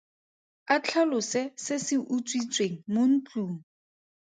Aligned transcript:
A 0.73 0.75
tlhalose 0.83 1.41
se 1.65 1.75
se 1.85 1.95
utswitsweng 2.15 2.75
mo 2.93 3.03
ntlong. 3.11 3.57